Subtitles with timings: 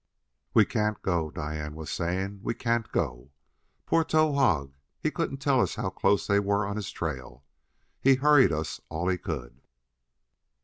[0.55, 3.33] "We can't go," Diane was saying; "we can't go.
[3.85, 4.73] Poor Towahg!
[4.99, 7.43] He couldn't tell us how close they were on his trail;
[7.99, 9.61] he hurried us all he could."